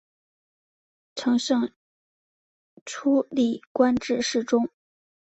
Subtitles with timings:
[1.13, 1.71] 承圣
[2.87, 4.67] 初历官至侍中。